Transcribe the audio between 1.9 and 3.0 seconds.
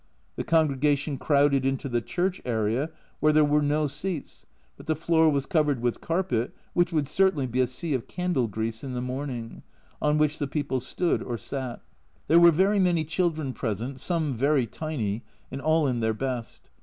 church area,